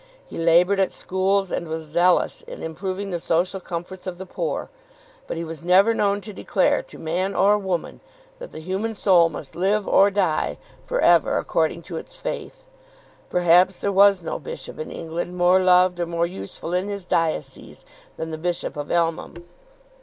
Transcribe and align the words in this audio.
He 0.27 0.39
laboured 0.39 0.79
at 0.79 0.91
schools, 0.91 1.51
and 1.51 1.67
was 1.67 1.83
zealous 1.83 2.41
in 2.47 2.63
improving 2.63 3.11
the 3.11 3.19
social 3.19 3.59
comforts 3.59 4.07
of 4.07 4.17
the 4.17 4.25
poor; 4.25 4.71
but 5.27 5.37
he 5.37 5.43
was 5.43 5.63
never 5.63 5.93
known 5.93 6.21
to 6.21 6.33
declare 6.33 6.81
to 6.81 6.97
man 6.97 7.35
or 7.35 7.55
woman 7.55 7.99
that 8.39 8.49
the 8.49 8.57
human 8.57 8.95
soul 8.95 9.29
must 9.29 9.55
live 9.55 9.87
or 9.87 10.09
die 10.09 10.57
for 10.83 11.01
ever 11.01 11.37
according 11.37 11.83
to 11.83 11.97
its 11.97 12.15
faith. 12.15 12.65
Perhaps 13.29 13.81
there 13.81 13.91
was 13.91 14.23
no 14.23 14.39
bishop 14.39 14.79
in 14.79 14.89
England 14.89 15.37
more 15.37 15.59
loved 15.59 15.99
or 15.99 16.07
more 16.07 16.25
useful 16.25 16.73
in 16.73 16.87
his 16.87 17.05
diocese 17.05 17.85
than 18.17 18.31
the 18.31 18.39
Bishop 18.39 18.75
of 18.75 18.89
Elmham. 18.91 19.45